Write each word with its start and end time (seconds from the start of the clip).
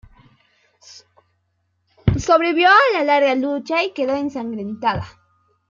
Sobrevivió 2.17 2.69
a 2.69 2.97
la 2.97 3.03
larga 3.03 3.35
lucha 3.35 3.83
y 3.83 3.93
quedó 3.93 4.13
ensangrentada. 4.15 5.05